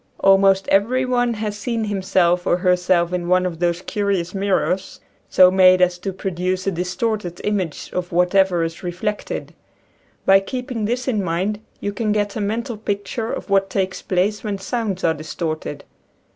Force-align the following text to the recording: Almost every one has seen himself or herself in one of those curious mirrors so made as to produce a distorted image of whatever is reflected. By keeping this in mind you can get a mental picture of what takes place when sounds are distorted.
Almost 0.19 0.67
every 0.69 1.05
one 1.05 1.35
has 1.35 1.55
seen 1.59 1.83
himself 1.83 2.47
or 2.47 2.57
herself 2.57 3.13
in 3.13 3.27
one 3.27 3.45
of 3.45 3.59
those 3.59 3.83
curious 3.83 4.33
mirrors 4.33 4.99
so 5.29 5.51
made 5.51 5.79
as 5.79 5.99
to 5.99 6.11
produce 6.11 6.65
a 6.65 6.71
distorted 6.71 7.39
image 7.43 7.91
of 7.93 8.11
whatever 8.11 8.63
is 8.63 8.81
reflected. 8.81 9.53
By 10.25 10.39
keeping 10.39 10.85
this 10.85 11.07
in 11.07 11.23
mind 11.23 11.59
you 11.79 11.93
can 11.93 12.11
get 12.13 12.35
a 12.35 12.41
mental 12.41 12.77
picture 12.77 13.31
of 13.31 13.51
what 13.51 13.69
takes 13.69 14.01
place 14.01 14.43
when 14.43 14.57
sounds 14.57 15.03
are 15.03 15.13
distorted. 15.13 15.83